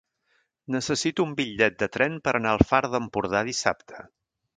Necessito 0.75 1.25
un 1.27 1.35
bitllet 1.39 1.77
de 1.83 1.87
tren 1.97 2.15
per 2.29 2.33
anar 2.39 2.55
al 2.57 2.65
Far 2.71 2.81
d'Empordà 2.95 3.43
dissabte. 3.51 4.01